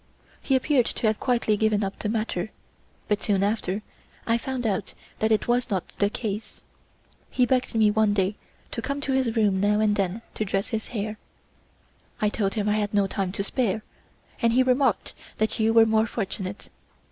He 0.41 0.55
appeared 0.55 0.87
to 0.87 1.05
have 1.05 1.19
quietly 1.19 1.55
given 1.55 1.83
up 1.83 1.99
the 1.99 2.09
matter, 2.09 2.49
but 3.07 3.21
soon 3.21 3.43
after, 3.43 3.83
I 4.25 4.35
found 4.39 4.65
out 4.65 4.95
that 5.19 5.31
it 5.31 5.47
was 5.47 5.69
not 5.69 5.89
the 5.99 6.09
case; 6.09 6.63
he 7.29 7.45
begged 7.45 7.75
me 7.75 7.91
one 7.91 8.15
day 8.15 8.35
to 8.71 8.81
come 8.81 8.99
to 9.01 9.11
his 9.11 9.35
room 9.35 9.59
now 9.59 9.79
and 9.79 9.95
then 9.95 10.23
to 10.33 10.43
dress 10.43 10.69
his 10.69 10.87
hair; 10.87 11.19
I 12.19 12.29
told 12.29 12.55
him 12.55 12.67
I 12.67 12.77
had 12.79 12.95
no 12.95 13.05
time 13.05 13.31
to 13.33 13.43
spare, 13.43 13.83
and 14.41 14.53
he 14.53 14.63
remarked 14.63 15.13
that 15.37 15.59
you 15.59 15.71
were 15.71 15.85
more 15.85 16.07
fortunate. 16.07 16.69